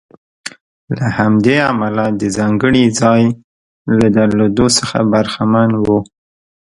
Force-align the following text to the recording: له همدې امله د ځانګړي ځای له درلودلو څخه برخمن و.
له 0.97 1.05
همدې 1.17 1.57
امله 1.71 2.05
د 2.21 2.23
ځانګړي 2.37 2.83
ځای 2.99 3.23
له 3.97 4.07
درلودلو 4.17 4.67
څخه 4.77 4.97
برخمن 5.13 5.69
و. 5.83 5.85